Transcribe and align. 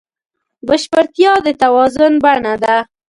بشپړتیا 0.67 1.33
د 1.45 1.47
توازن 1.61 2.13
بڼه 2.23 2.53
ده. 2.63 2.77